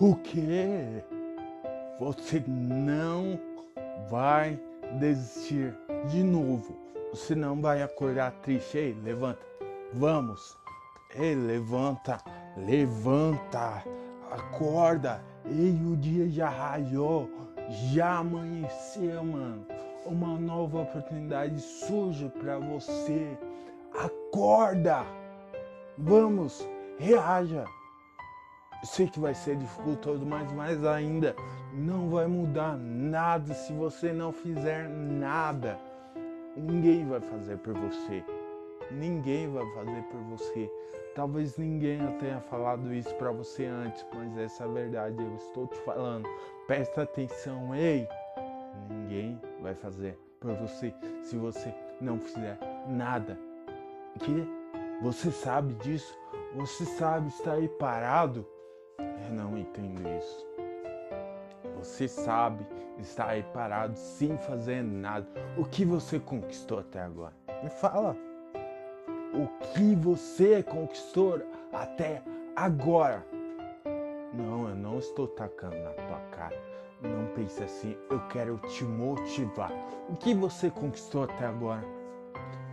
[0.00, 1.04] O quê?
[1.98, 3.38] Você não
[4.08, 4.58] vai
[4.98, 5.76] desistir
[6.08, 6.74] de novo.
[7.10, 8.78] Você não vai acordar triste.
[8.78, 9.40] Ei, levanta.
[9.92, 10.56] Vamos.
[11.14, 12.16] Ei, levanta.
[12.56, 13.84] Levanta.
[14.30, 15.22] Acorda.
[15.44, 17.28] Ei, o dia já raiou.
[17.92, 19.66] Já amanheceu, mano.
[20.06, 23.36] Uma nova oportunidade surge para você.
[23.92, 25.04] Acorda.
[25.98, 26.66] Vamos,
[26.98, 27.66] reaja.
[28.84, 31.34] Sei que vai ser dificultoso, mas mais ainda
[31.72, 35.78] não vai mudar nada se você não fizer nada.
[36.56, 38.24] Ninguém vai fazer por você.
[38.90, 40.70] Ninguém vai fazer por você.
[41.14, 45.22] Talvez ninguém tenha falado isso para você antes, mas essa é a verdade.
[45.22, 46.28] Eu estou te falando.
[46.66, 48.08] Presta atenção, ei!
[48.88, 53.38] Ninguém vai fazer por você se você não fizer nada.
[54.20, 54.46] Que
[55.02, 56.16] você sabe disso?
[56.56, 58.46] Você sabe estar aí parado?
[59.28, 60.46] Eu não entendo isso.
[61.78, 62.66] Você sabe
[62.98, 65.26] estar aí parado sem fazer nada.
[65.56, 67.32] O que você conquistou até agora?
[67.62, 68.16] Me fala.
[69.32, 71.40] O que você conquistou
[71.72, 72.22] até
[72.54, 73.24] agora?
[74.34, 76.56] Não, eu não estou tacando na tua cara.
[77.02, 79.72] Não pense assim, eu quero te motivar.
[80.08, 81.84] O que você conquistou até agora?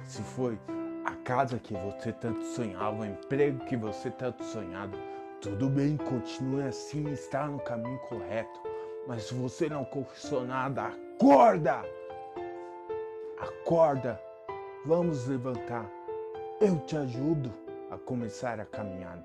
[0.04, 0.60] Se foi
[1.06, 4.98] a casa que você tanto sonhava, o emprego que você tanto sonhava,
[5.42, 8.60] tudo bem, continue assim, está no caminho correto.
[9.08, 11.86] Mas se você não conquistou nada, acorda!
[13.40, 14.22] Acorda!
[14.86, 15.90] Vamos levantar.
[16.60, 17.54] Eu te ajudo
[17.92, 19.24] a começar a caminhada.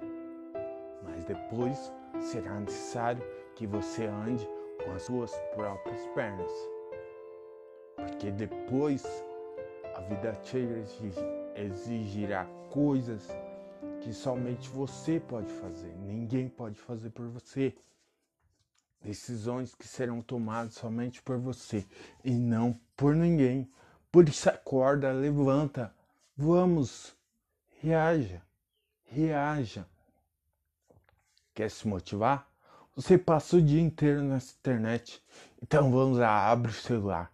[1.03, 3.23] Mas depois será necessário
[3.55, 4.47] que você ande
[4.85, 6.53] com as suas próprias pernas.
[7.97, 9.05] Porque depois
[9.95, 10.59] a vida te
[11.57, 13.29] exigirá coisas
[14.03, 17.75] que somente você pode fazer, ninguém pode fazer por você.
[19.01, 21.87] Decisões que serão tomadas somente por você
[22.25, 23.71] e não por ninguém.
[24.11, 25.95] Por isso acorda, levanta,
[26.37, 27.17] vamos,
[27.81, 28.43] reaja,
[29.05, 29.87] reaja.
[31.55, 32.49] Quer se motivar?
[32.97, 35.23] Você passa o dia inteiro na internet.
[35.63, 37.33] Então vamos lá, abre o celular.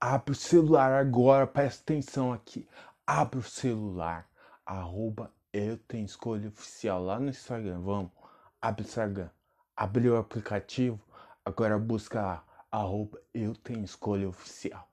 [0.00, 2.68] Abre o celular agora, presta atenção aqui.
[3.06, 4.28] Abre o celular.
[4.64, 7.80] Arroba eu tenho escolha oficial lá no Instagram.
[7.80, 8.12] Vamos.
[8.60, 9.30] Abre o Instagram.
[9.74, 11.00] Abriu o aplicativo.
[11.44, 12.44] Agora busca lá.
[12.70, 14.90] Arroba eu tenho escolha oficial.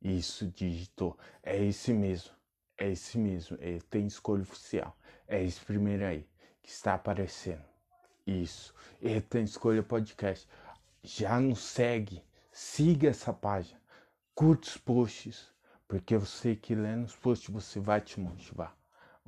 [0.00, 1.18] Isso, digitou.
[1.42, 2.32] É esse mesmo.
[2.78, 3.58] É esse mesmo.
[3.60, 4.96] É, tem escolha oficial.
[5.26, 6.28] É esse primeiro aí
[6.62, 7.64] que está aparecendo.
[8.26, 8.74] Isso.
[9.00, 10.48] E tem escolha podcast.
[11.02, 12.22] Já nos segue.
[12.52, 13.80] Siga essa página.
[14.34, 15.52] Curte os posts.
[15.88, 18.76] Porque eu sei que lendo os posts você vai te motivar.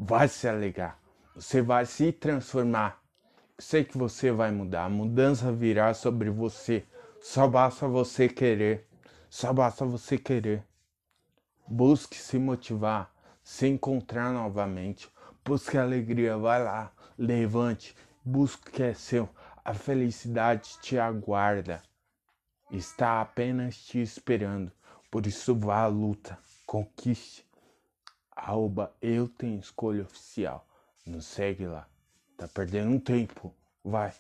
[0.01, 0.97] Vai se alegrar.
[1.35, 3.03] Você vai se transformar.
[3.59, 4.85] Sei que você vai mudar.
[4.85, 6.87] A mudança virá sobre você.
[7.21, 8.87] Só basta você querer.
[9.29, 10.63] Só basta você querer.
[11.67, 15.11] Busque se motivar, se encontrar novamente.
[15.45, 19.29] Busque alegria, vai lá, levante, busque o que é seu.
[19.65, 21.83] A felicidade te aguarda.
[22.71, 24.71] Está apenas te esperando.
[25.11, 27.48] Por isso vá à luta, conquiste.
[28.39, 30.65] Arroba eu tenho escolha oficial.
[31.05, 31.89] Nos segue lá.
[32.37, 33.53] Tá perdendo um tempo.
[33.85, 34.15] Vai.